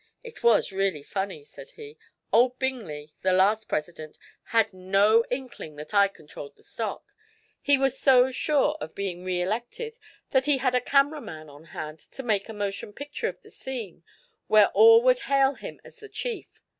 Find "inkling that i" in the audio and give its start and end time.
5.29-6.07